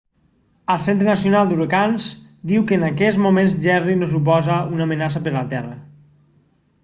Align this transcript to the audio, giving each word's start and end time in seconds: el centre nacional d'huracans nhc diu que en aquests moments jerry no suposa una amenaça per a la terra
el 0.75 0.79
centre 0.85 1.07
nacional 1.09 1.49
d'huracans 1.49 2.07
nhc 2.07 2.49
diu 2.51 2.63
que 2.71 2.79
en 2.79 2.87
aquests 2.87 3.21
moments 3.25 3.57
jerry 3.67 3.97
no 3.99 4.09
suposa 4.13 4.55
una 4.77 4.87
amenaça 4.89 5.21
per 5.27 5.33
a 5.35 5.37
la 5.39 5.45
terra 5.53 5.77